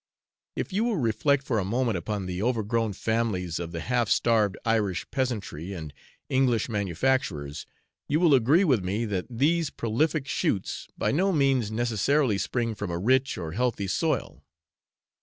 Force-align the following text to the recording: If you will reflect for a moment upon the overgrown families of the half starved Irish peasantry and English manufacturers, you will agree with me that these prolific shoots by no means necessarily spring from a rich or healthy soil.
If 0.55 0.73
you 0.73 0.83
will 0.83 0.95
reflect 0.97 1.43
for 1.43 1.59
a 1.59 1.63
moment 1.63 1.95
upon 1.95 2.25
the 2.25 2.41
overgrown 2.41 2.93
families 2.93 3.59
of 3.59 3.71
the 3.71 3.81
half 3.81 4.09
starved 4.09 4.57
Irish 4.65 5.05
peasantry 5.11 5.73
and 5.73 5.93
English 6.27 6.67
manufacturers, 6.67 7.67
you 8.07 8.19
will 8.19 8.33
agree 8.33 8.63
with 8.63 8.83
me 8.83 9.05
that 9.05 9.27
these 9.29 9.69
prolific 9.69 10.27
shoots 10.27 10.87
by 10.97 11.11
no 11.11 11.31
means 11.31 11.69
necessarily 11.69 12.39
spring 12.39 12.73
from 12.73 12.89
a 12.89 12.97
rich 12.97 13.37
or 13.37 13.51
healthy 13.51 13.85
soil. 13.85 14.43